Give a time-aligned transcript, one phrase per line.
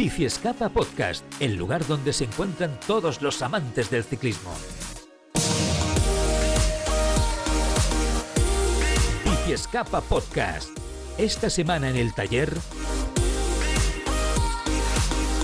[0.00, 4.50] Biciescapa Podcast, el lugar donde se encuentran todos los amantes del ciclismo.
[9.26, 10.70] Biciescapa Podcast.
[11.18, 12.50] Esta semana en el taller.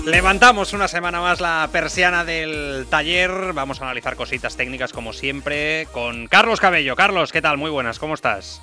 [0.07, 3.53] Levantamos una semana más la persiana del taller.
[3.53, 6.95] Vamos a analizar cositas técnicas como siempre con Carlos Cabello.
[6.95, 7.59] Carlos, ¿qué tal?
[7.59, 8.59] Muy buenas, ¿cómo estás?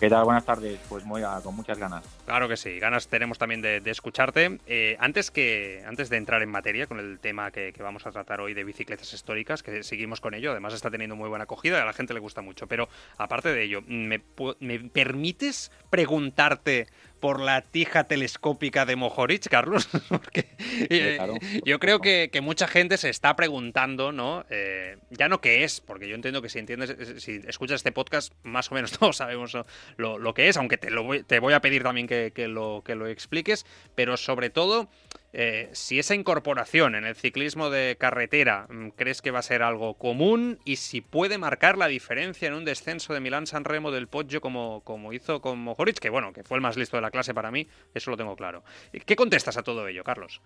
[0.00, 0.24] ¿Qué tal?
[0.24, 0.78] Buenas tardes.
[0.88, 2.04] Pues muy con muchas ganas.
[2.24, 4.60] Claro que sí, ganas tenemos también de, escucharte.
[4.68, 8.40] Eh, antes, que, antes de entrar en materia con el tema que, vamos a tratar
[8.40, 11.84] hoy de bicicletas históricas, que seguimos con ello, además está teniendo muy buena acogida a
[11.84, 12.68] la gente le gusta mucho.
[12.68, 14.22] Pero aparte de ello, ¿me,
[14.60, 16.86] me permites preguntarte
[17.20, 19.88] por la tija telescópica de Mojoric, Carlos?
[20.08, 21.18] Porque eh,
[21.64, 24.46] yo creo que, mucha gente se está preguntando, ¿no?
[24.48, 27.92] Eh, ya no qué es, porque yo entiendo que si entiendes, eh, si escuchas este
[27.92, 29.56] podcast, más o menos todos sabemos
[29.96, 32.94] lo, que es, aunque te, lo voy, te voy a pedir también que, lo, que
[32.94, 34.88] lo expliques, pero sobre todo
[35.32, 39.62] eh, si esa incorporación en el ciclismo de carretera mm, crees que va a ser
[39.62, 44.08] algo común y si puede marcar la diferencia en un descenso de Milán-San Remo del
[44.08, 47.10] Poggio como, como hizo con Mojoric, que bueno, que fue el más listo de la
[47.10, 48.62] clase para mí, eso lo tengo claro.
[49.04, 50.40] ¿Qué contestas a todo ello, Carlos?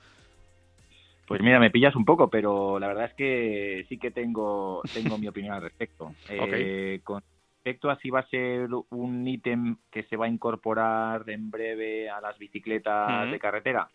[1.26, 5.16] Pues mira, me pillas un poco, pero la verdad es que sí que tengo, tengo
[5.16, 6.12] mi opinión al respecto.
[6.28, 7.22] Eh, con
[7.64, 12.10] respecto a si va a ser un ítem que se va a incorporar en breve
[12.10, 13.88] a las bicicletas de carretera,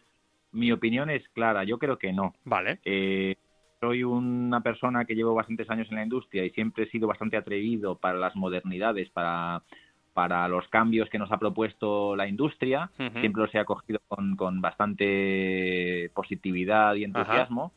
[0.57, 2.33] mi opinión es clara, yo creo que no.
[2.43, 2.79] Vale.
[2.83, 3.35] Eh,
[3.79, 7.37] soy una persona que llevo bastantes años en la industria y siempre he sido bastante
[7.37, 9.61] atrevido para las modernidades, para,
[10.13, 12.89] para los cambios que nos ha propuesto la industria.
[12.97, 17.71] Siempre los he acogido con, con bastante positividad y entusiasmo.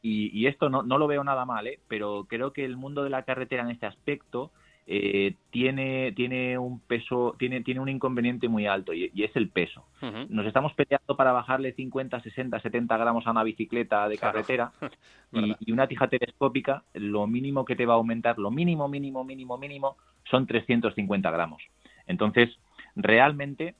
[0.00, 1.78] Y, y, esto no, no lo veo nada mal, ¿eh?
[1.88, 4.50] pero creo que el mundo de la carretera en este aspecto
[4.92, 9.84] eh, tiene, tiene un peso, tiene, tiene un inconveniente muy alto y, es el peso.
[10.28, 14.72] Nos estamos peleando para bajarle 50, 60, 70 gramos a una bicicleta de carretera
[15.60, 19.58] y, una tija telescópica, lo mínimo que te va a aumentar, lo mínimo, mínimo, mínimo,
[19.58, 19.96] mínimo,
[20.28, 21.62] son 350 gramos.
[22.08, 22.50] Entonces,
[22.96, 23.76] realmente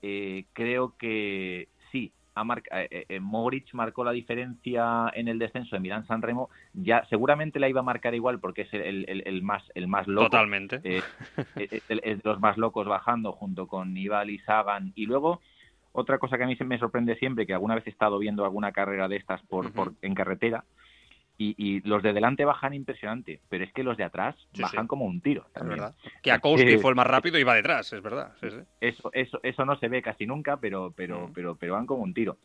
[0.00, 1.68] eh, creo que
[2.36, 6.50] sí, eh, eh, eh, Moritz marcó la diferencia en el descenso de Milán San Remo,
[6.74, 10.30] ya seguramente la iba a marcar igual porque es el, más el más loco.
[10.30, 10.80] Totalmente.
[10.84, 14.92] es, los más locos bajando junto con Nibali y Sagan.
[14.94, 15.40] Y luego,
[15.92, 18.72] otra cosa que a mí me sorprende siempre, que alguna vez he estado viendo alguna
[18.72, 20.64] carrera de estas por, por en carretera,
[21.38, 25.20] y, los de delante bajan impresionante, pero es que los de atrás bajan como un
[25.20, 25.46] tiro.
[25.54, 25.94] Es verdad.
[26.22, 28.32] Que Akowski fue el más rápido y va detrás, es verdad.
[28.80, 31.32] eso, eso, eso no se ve casi nunca, pero, pero, mm.
[31.32, 32.38] pero, pero van como un tiro.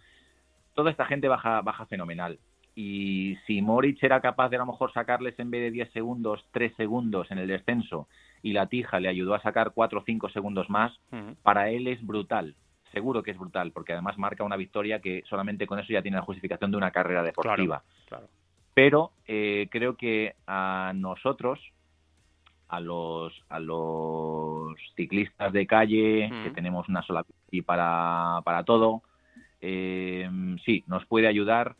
[0.73, 2.39] Toda esta gente baja, baja fenomenal.
[2.75, 6.45] Y si Moritz era capaz de a lo mejor sacarles en vez de 10 segundos,
[6.51, 8.07] 3 segundos en el descenso
[8.41, 10.97] y la tija le ayudó a sacar 4 o 5 segundos más,
[11.43, 12.55] para él es brutal.
[12.93, 16.17] Seguro que es brutal, porque además marca una victoria que solamente con eso ya tiene
[16.17, 17.83] la justificación de una carrera deportiva.
[18.07, 18.27] claro
[18.73, 21.59] pero eh, creo que a nosotros,
[22.67, 29.01] a los, a los ciclistas de calle, que tenemos una sola y para, para todo,
[29.59, 30.29] eh,
[30.65, 31.75] sí, nos puede ayudar,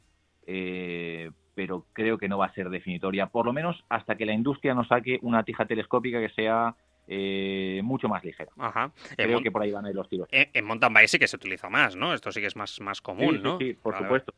[0.46, 4.34] eh, pero creo que no va a ser definitoria, por lo menos hasta que la
[4.34, 6.76] industria nos saque una tija telescópica que sea
[7.08, 8.52] eh, mucho más ligera.
[8.58, 8.92] Ajá.
[9.16, 10.28] Creo que por ahí van a ir los tiros.
[10.32, 12.14] En, mountain bike sí que se utiliza más, ¿no?
[12.14, 13.58] Esto sí que es más, más común, sí, ¿no?
[13.58, 14.34] Sí, por supuesto.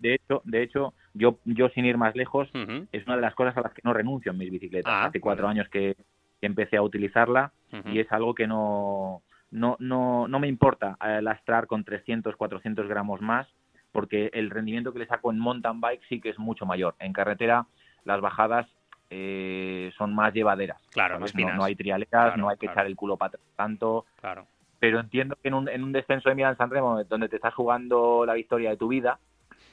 [0.00, 2.48] De, hecho, de hecho yo, yo sin ir más lejos,
[2.92, 4.92] es una de las cosas a las que no renuncio en mis bicicletas.
[4.92, 5.96] Ah, Hace cuatro años que,
[6.40, 7.52] empecé a utilizarla
[7.86, 12.86] y es algo que no, no, no, no me importa eh, lastrar con 300, 400
[12.86, 13.48] gramos más
[13.92, 16.96] porque el rendimiento que le saco en mountain bike sí que es mucho mayor.
[16.98, 17.64] En carretera
[18.04, 18.66] las bajadas
[19.08, 20.82] eh, son más llevaderas.
[20.90, 24.04] Claro, no, hay trialeras, no hay que echar el culo para tanto.
[24.20, 24.46] Claro.
[24.80, 27.54] Pero entiendo que en un, en un descenso de Milán San Remo, donde te estás
[27.54, 29.20] jugando la victoria de tu vida,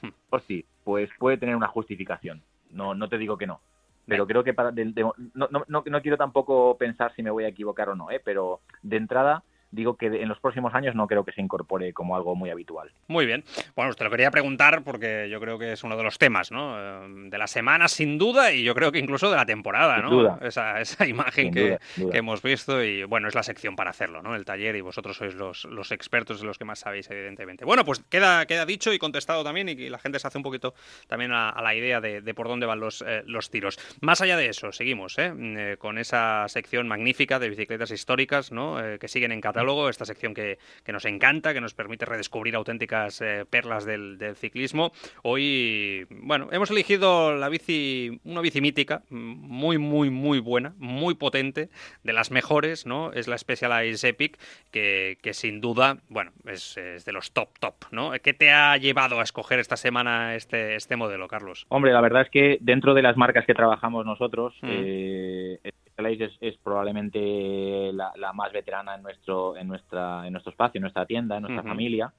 [0.02, 0.10] hmm.
[0.28, 2.42] pues sí, pues puede tener una justificación.
[2.70, 3.60] No, no te digo que no.
[4.06, 7.88] Pero creo que para no, no, no, quiero tampoco pensar si me voy a equivocar
[7.88, 8.20] o no, ¿eh?
[8.22, 12.14] pero de entrada digo que en los próximos años no creo que se incorpore como
[12.14, 12.92] algo muy habitual.
[13.08, 13.42] Muy bien.
[13.74, 16.78] Bueno, te lo quería preguntar porque yo creo que es uno de los temas, ¿no?
[16.78, 20.04] Eh, de la semana, sin duda, y yo creo que incluso de la temporada, sin
[20.04, 20.10] ¿no?
[20.10, 20.38] Duda.
[20.42, 21.78] Esa, esa imagen que,
[22.12, 24.36] hemos visto y, bueno, es la sección para hacerlo, ¿no?
[24.36, 27.64] El taller y vosotros sois los, los expertos de los que más sabéis, evidentemente.
[27.64, 30.74] Bueno, pues queda, queda dicho y contestado también y la gente se hace un poquito
[31.08, 33.78] también a, la idea de, por dónde van los, eh, los tiros.
[34.00, 35.32] Más allá de eso, seguimos, ¿eh?
[35.32, 38.76] Mm, con esa sección magnífica de bicicletas históricas, ¿no?
[38.98, 43.44] que siguen en catálogo, esta sección que, nos encanta, que nos permite redescubrir auténticas eh,
[43.48, 44.92] perlas del, ciclismo.
[45.22, 51.68] Hoy, bueno, hemos elegido la bici, una bici mítica, muy, muy, muy buena, muy potente,
[52.02, 53.12] de las mejores, ¿no?
[53.12, 54.38] Es la Specialized Epic,
[54.70, 58.12] que, sin duda, bueno, es, de los top, top, ¿no?
[58.22, 61.66] ¿Qué te ha llevado a escoger esta semana este, este modelo, Carlos?
[61.68, 64.68] Hombre, la verdad es que dentro de las marcas que trabajamos nosotros, mm.
[64.70, 65.58] eh,
[66.06, 71.36] es, probablemente la, más veterana en nuestro, en, nuestra, en nuestro espacio, en nuestra tienda,
[71.36, 72.12] en nuestra familia.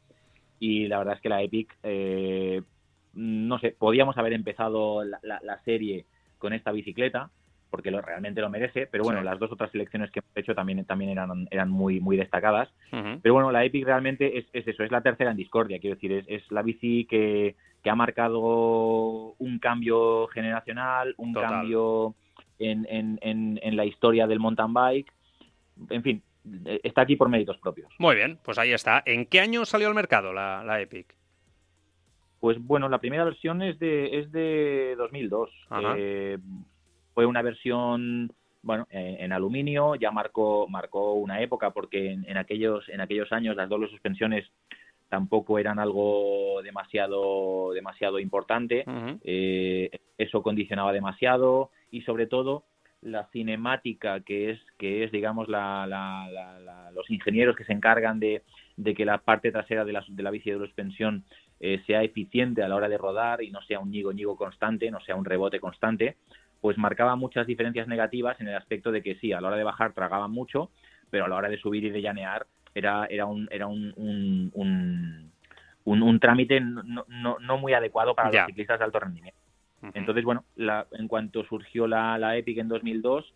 [0.60, 2.62] Y la verdad es que la Epic, eh,
[3.14, 6.06] no sé, podíamos haber empezado la, serie
[6.38, 7.30] con esta bicicleta,
[7.70, 10.86] porque lo, realmente lo merece, pero bueno, las dos otras selecciones que hemos hecho también,
[10.86, 12.70] también eran, eran muy, muy destacadas.
[12.92, 16.26] Pero bueno, la Epic realmente es, eso, es la tercera en discordia, quiero decir, es,
[16.28, 22.16] es la bici que, que, ha marcado un cambio generacional, un cambio
[22.66, 25.14] en, en, en, la historia del mountain bike.
[25.90, 26.24] En fin,
[26.84, 27.92] está aquí por méritos propios.
[28.00, 29.02] Muy bien, pues ahí está.
[29.06, 31.16] ¿En qué año salió al mercado la, la Epic?
[32.40, 35.50] Pues bueno, la primera versión es de, es de 2002.
[35.98, 36.38] Eh,
[37.14, 43.00] fue una versión bueno, en, aluminio, ya marcó, marcó una época porque en, aquellos, en
[43.00, 44.46] aquellos años las dobles suspensiones
[45.08, 48.84] tampoco eran algo demasiado, demasiado importante.
[49.24, 52.66] Eh, eso condicionaba demasiado y sobre todo
[53.02, 58.42] la cinemática que es que es digamos la, los ingenieros que se encargan de,
[58.96, 61.24] que la parte trasera de la, de la bici de suspensión
[61.60, 64.90] eh, sea eficiente a la hora de rodar y no sea un ñigo ñigo constante
[64.90, 66.18] no sea un rebote constante
[66.62, 69.64] pues marcaba muchas diferencias negativas en el aspecto de que sí a la hora de
[69.64, 70.72] bajar tragaban mucho
[71.12, 73.94] pero a la hora de subir y de llanear era era un era un,
[74.56, 75.32] un,
[75.86, 79.43] un, trámite no, no, no, muy adecuado para los ciclistas de alto rendimiento
[79.94, 83.34] entonces, bueno, la, en cuanto surgió la, la Epic en 2002,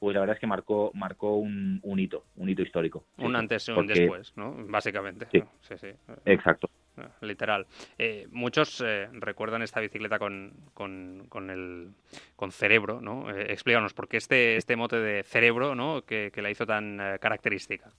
[0.00, 3.04] pues la verdad es que marcó marcó un, un hito, un hito histórico.
[3.18, 4.56] Un antes y un después, ¿no?
[4.66, 5.26] Básicamente.
[5.30, 5.42] Sí,
[5.76, 5.88] sí,
[6.24, 6.70] Exacto.
[6.96, 7.66] Ah, literal.
[7.98, 11.90] Eh, muchos eh, recuerdan esta bicicleta con, con, con, el
[12.34, 13.30] con cerebro, ¿no?
[13.30, 16.02] Eh, explícanos, ¿por qué este, este mote de cerebro, ¿no?
[16.02, 17.90] Que, que la hizo tan característica.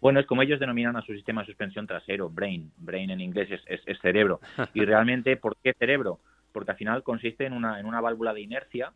[0.00, 2.70] Bueno, es como ellos denominan a su sistema de suspensión trasero, brain.
[2.76, 4.40] Brain en inglés es, es cerebro.
[4.74, 6.20] Y realmente, ¿por qué cerebro?
[6.54, 8.92] Porque al final consiste en una, en una válvula de inercia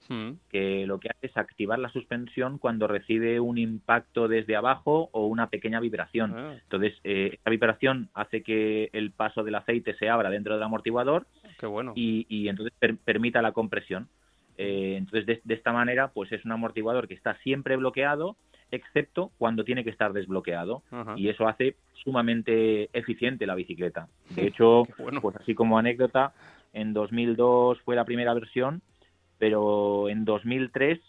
[0.49, 5.27] que lo que hace es activar la suspensión cuando recibe un impacto desde abajo o
[5.27, 6.33] una pequeña vibración.
[6.37, 6.55] Ah.
[6.63, 11.27] Entonces, eh, esta vibración hace que el paso del aceite se abra dentro del amortiguador
[11.97, 12.73] y, entonces
[13.05, 14.09] permita la compresión.
[14.57, 18.37] Eh, entonces, de, esta manera, pues es un amortiguador que está siempre bloqueado,
[18.71, 20.85] excepto cuando tiene que estar desbloqueado.
[21.17, 21.75] Y eso hace
[22.05, 24.07] sumamente eficiente la bicicleta.
[24.31, 24.85] De hecho,
[25.21, 26.33] pues así como anécdota,
[26.81, 28.83] en 2002 fue la primera versión,
[29.39, 31.01] pero en 2003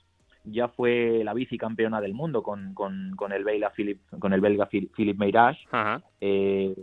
[0.46, 4.42] ya fue la bici campeona del mundo con, con, con el belga Philip con el
[4.42, 5.60] belga Philip Meirage.
[6.22, 6.76] Eh,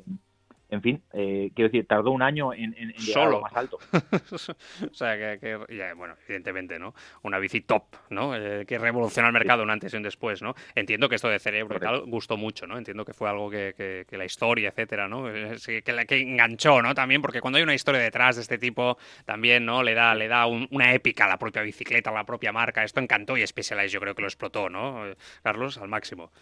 [0.68, 3.78] en fin, eh, quiero decir, tardó un año en, llegar a lo más alto.
[4.90, 5.56] o sea, que,
[5.96, 6.94] bueno, evidentemente, ¿no?
[7.22, 8.34] Una bici top, ¿no?
[8.34, 10.54] Eh, que revolucionó el mercado un antes y un después, ¿no?
[10.74, 12.76] Entiendo que esto de cerebro y tal gustó mucho, ¿no?
[12.78, 15.24] Entiendo que fue algo que, la historia, etcétera, ¿no?
[15.24, 16.94] Que, la, que enganchó, ¿no?
[16.94, 19.82] También, porque cuando hay una historia detrás de este tipo, también, ¿no?
[19.82, 22.82] Le da, le da una épica a la propia bicicleta, a la propia marca.
[22.82, 25.04] Esto encantó y Specialized yo creo que lo explotó, ¿no?
[25.42, 26.32] Carlos, al máximo.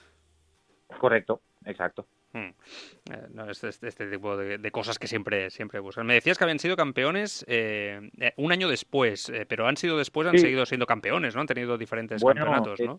[0.98, 2.06] Correcto, exacto.
[2.32, 2.50] Hmm.
[3.12, 6.04] Eh, este, este, tipo de, cosas que siempre, siempre buscan.
[6.04, 10.26] Me decías que habían sido campeones eh, eh, un año después, pero han sido después,
[10.26, 11.42] han seguido siendo campeones, ¿no?
[11.42, 12.98] Han tenido diferentes campeonatos, ¿no?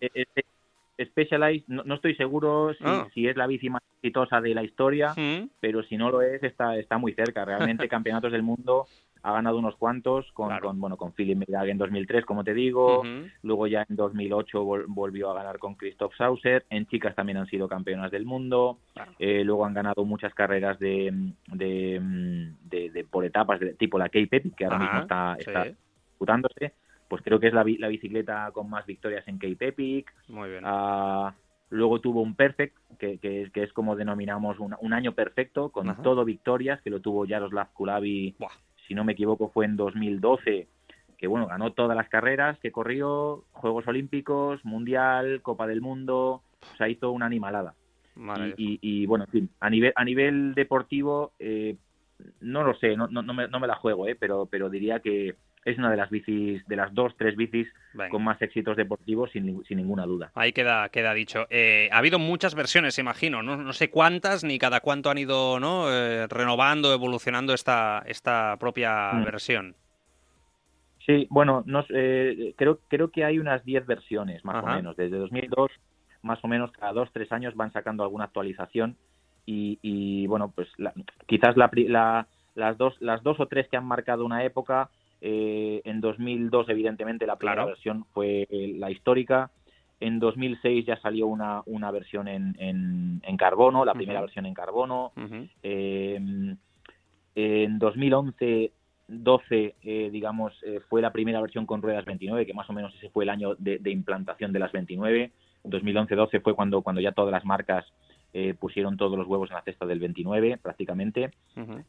[0.98, 3.06] Specialized, no, estoy seguro ah.
[3.13, 5.50] si, es la bici más exitosa de la historia, hmm.
[5.60, 7.44] pero si no lo es, está, está muy cerca.
[7.44, 8.88] Realmente, campeonatos del mundo
[9.25, 13.01] ha ganado unos cuantos con, con bueno con Philip Meirag en 2003 como te digo.
[13.41, 16.63] Luego ya en 2008 volvió a ganar con Christoph Sauser.
[16.70, 18.77] En chicas también han sido campeonas del mundo.
[19.17, 21.12] Eh, luego han ganado muchas carreras de,
[21.51, 25.36] de, por etapas de tipo la Cape que ahora mismo está,
[26.12, 26.74] disputándose.
[27.08, 30.62] Pues creo que es la, la, bicicleta con más victorias en Cape Epic muy bien.
[30.65, 31.34] Ah,
[31.72, 36.24] Luego tuvo un Perfect, que, que, es como denominamos un, un año perfecto, con todo
[36.24, 38.36] victorias, que lo tuvo Jaroslav Kulavi
[38.88, 40.68] si no me equivoco fue en 2012,
[41.18, 46.42] que bueno, ganó todas las carreras que corrió, Juegos Olímpicos, Mundial, Copa del Mundo,
[46.74, 47.74] o sea, hizo una animalada.
[48.58, 51.75] y, bueno, en fin, a nivel, a nivel deportivo, eh,
[52.42, 55.36] no lo sé, no, no, me, no me la juego, eh, pero, pero diría que
[55.65, 57.67] es una de las bicis, de las dos, tres bicis
[58.12, 60.31] con más éxitos deportivos, sin, sin, ninguna duda.
[60.36, 61.48] Ahí queda, queda dicho.
[61.50, 65.60] Eh, ha habido muchas versiones, imagino, no, no, sé cuántas ni cada cuánto han ido
[65.60, 65.91] ¿no?
[65.91, 69.24] Eh, renovando, evolucionando esta, esta propia mm.
[69.24, 69.75] versión.
[71.03, 74.95] Sí, bueno, no, eh, creo, creo que hay unas 10 versiones, más o menos.
[74.95, 75.72] Desde 2002,
[76.22, 78.98] más o menos cada dos, tres años van sacando alguna actualización
[79.48, 80.67] y, bueno, pues
[81.27, 84.89] quizás la, la, las, dos, las dos o tres que han marcado una época
[85.27, 89.50] eh, en 2002, evidentemente, la primera versión fue la histórica.
[90.00, 95.13] En 2006 ya salió una, una versión en, en, carbono, la primera versión en carbono.
[95.63, 96.20] Eh,
[97.34, 98.72] en 2011
[99.08, 100.53] 12, eh, digamos,
[100.89, 103.55] fue la primera versión con ruedas 29, que más o menos ese fue el año
[103.55, 105.32] de, de implantación de las 29.
[105.63, 107.84] 2011-12 fue cuando, cuando ya todas las marcas
[108.38, 111.32] eh, pusieron todos los huevos en la cesta del 29 prácticamente.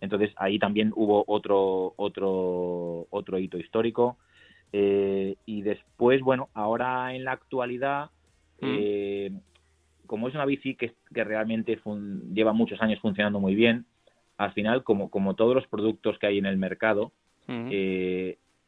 [0.01, 4.17] Entonces ahí también hubo otro, otro, otro hito histórico.
[4.73, 8.11] Eh, y después, bueno, ahora en la actualidad,
[8.61, 9.33] eh,
[10.07, 11.81] como es una bici que, que realmente
[12.33, 13.85] lleva muchos años funcionando muy bien,
[14.39, 17.11] al final, como, como todos los productos que hay en el mercado,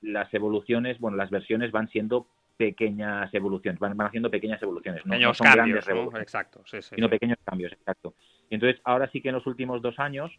[0.00, 2.26] las evoluciones, bueno, las versiones van siendo
[2.58, 7.72] pequeñas evoluciones, van, haciendo pequeñas evoluciones, no, pequeños son cambios, grandes exacto, sino pequeños cambios,
[7.72, 8.14] exacto.
[8.50, 10.32] Y entonces ahora sí que en los últimos dos años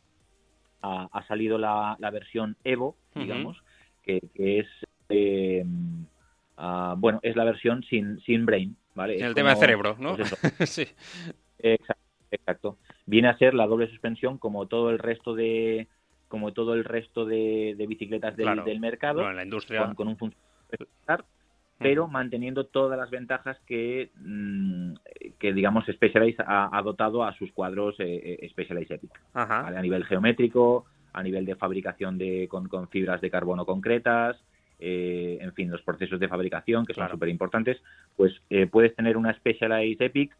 [0.81, 3.63] ha, salido la, versión Evo, digamos,
[4.03, 4.67] que, es
[5.07, 5.65] eh,
[6.57, 9.17] ah, bueno, es la versión sin, sin brain, ¿vale?
[9.17, 10.17] El tema de cerebro, ¿no?
[10.17, 10.29] Pues
[10.69, 10.87] sí.
[11.57, 12.77] Exacto, exacto.
[13.05, 15.87] Viene a ser la doble suspensión como todo el resto de
[16.27, 19.93] como todo el resto de, bicicletas del, mercado, en la industria.
[19.95, 20.85] con, un funcionamiento
[21.79, 24.93] pero manteniendo todas las ventajas que, mm,
[25.39, 29.11] que digamos, Specialized ha, dotado a sus cuadros eh, eh Specialized Epic.
[29.33, 34.37] A nivel geométrico, a nivel de fabricación de, con, fibras de carbono concretas,
[34.79, 37.81] eh, en fin, los procesos de fabricación, que son súper importantes,
[38.15, 40.35] pues eh, puedes tener una Specialized Epic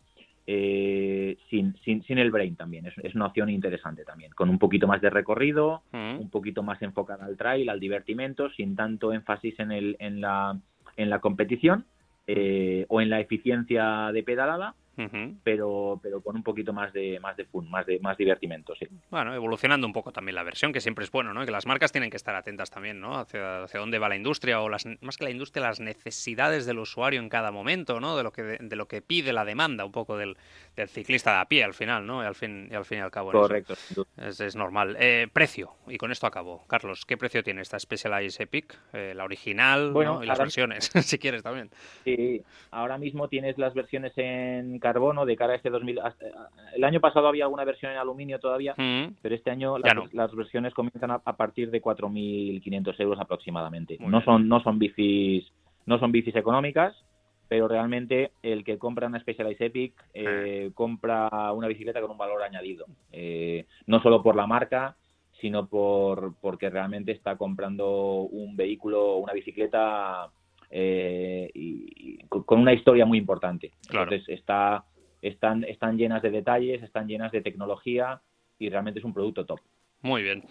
[0.45, 2.87] sin, sin, sin, el brain también.
[2.87, 7.25] Es, una opción interesante también, con un poquito más de recorrido, un poquito más enfocada
[7.25, 10.59] al trail, al divertimento, sin tanto énfasis en, el, en la
[10.99, 11.85] en la competición
[12.27, 14.75] eh, o en la eficiencia de pedalada
[15.43, 18.87] pero, pero con un poquito más de, más de fun, más de, más divertimento, sí.
[19.09, 21.45] Bueno, evolucionando un poco también la versión, que siempre es bueno, ¿no?
[21.45, 23.17] Que las marcas tienen que estar atentas también, ¿no?
[23.17, 26.79] Hacia, hacia dónde va la industria, o las, más que la industria, las necesidades del
[26.79, 28.17] usuario en cada momento, ¿no?
[28.17, 30.37] De lo que, de, lo que pide la demanda un poco del,
[30.75, 32.23] del, ciclista de a pie al final, ¿no?
[32.23, 33.31] Y al fin y al, fin y al cabo.
[33.31, 33.73] Correcto.
[34.17, 34.97] Es, es, normal.
[34.99, 36.65] Eh, precio, y con esto acabo.
[36.67, 38.77] Carlos, ¿qué precio tiene esta Specialized Epic?
[38.93, 41.69] Eh, la original bueno, y las versiones, si quieres también.
[42.03, 42.41] Sí,
[42.71, 45.99] ahora mismo tienes las versiones en carbono de cara a este 2000.
[46.75, 49.17] El año pasado había alguna versión en aluminio todavía, mm.
[49.21, 53.97] pero este año las, versiones comienzan a, partir de 4.500 euros aproximadamente.
[53.99, 55.45] no son no son bicis
[55.85, 56.95] no son bicis económicas,
[57.47, 60.73] pero realmente el que compra una Specialized Epic eh, ah.
[60.73, 64.95] compra una bicicleta con un valor añadido, eh, no solo por la marca,
[65.39, 70.29] sino por porque realmente está comprando un vehículo, una bicicleta
[70.69, 73.71] eh, y, con una historia muy importante.
[73.89, 74.85] Entonces está,
[75.21, 78.21] están, están llenas de detalles, están llenas de tecnología
[78.57, 79.59] y realmente es un producto top.
[80.01, 80.43] Muy bien.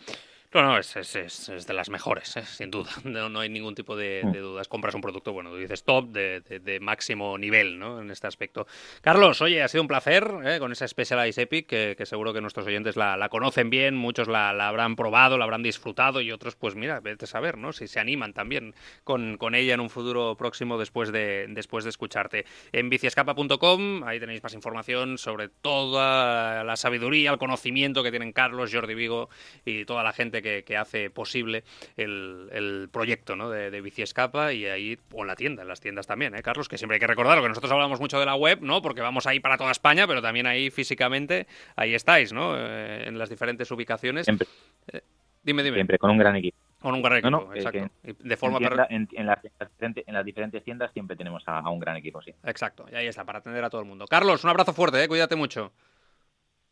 [0.55, 2.45] No, no, es, es, es, de las mejores, ¿eh?
[2.45, 2.91] sin duda.
[3.05, 4.33] No, no, hay ningún tipo de, mm.
[4.33, 4.69] dudas.
[4.69, 8.01] Compras un producto, bueno, dices top, de, de, máximo nivel, ¿no?
[8.01, 8.67] En este aspecto.
[9.03, 10.59] Carlos, oye, ha sido un placer ¿eh?
[10.59, 14.27] con esa Specialized Epic, que, que, seguro que nuestros oyentes la, la conocen bien, muchos
[14.29, 17.75] la, la, habrán probado, la habrán disfrutado y otros, pues mira, vete a saber, ¿no?
[17.75, 18.75] Si se animan también
[19.05, 22.47] con, con ella en un futuro próximo después de, después de escucharte.
[22.73, 28.71] En biciescapa.com, ahí tenéis más información sobre toda la sabiduría, el conocimiento que tienen Carlos,
[28.73, 29.29] Jordi Vigo
[29.65, 31.65] y toda la gente que, hace posible
[31.97, 33.51] el, proyecto ¿no?
[33.51, 36.43] de, de Bici Escapa y ahí, o en la tienda, en las tiendas también, ¿eh,
[36.43, 36.69] Carlos?
[36.69, 38.83] Que siempre hay que recordarlo, que nosotros hablamos mucho de la web, ¿no?
[38.83, 42.55] Porque vamos ahí para toda España, pero también ahí físicamente, ahí estáis, ¿no?
[42.57, 44.25] Eh, en las diferentes ubicaciones.
[44.25, 44.47] Siempre.
[44.93, 45.01] Eh,
[45.43, 45.77] dime, dime.
[45.77, 46.57] Siempre, con un gran equipo.
[46.81, 47.91] Con un gran equipo, exacto.
[48.03, 49.39] de forma en, en, las,
[49.81, 52.33] en, las, diferentes tiendas siempre tenemos a, a, un gran equipo, sí.
[52.45, 54.07] Exacto, y ahí está, para atender a todo el mundo.
[54.07, 55.09] Carlos, un abrazo fuerte, ¿eh?
[55.09, 55.73] cuídate mucho.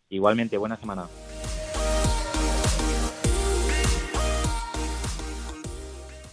[0.09, 1.09] Igualmente, buena semana.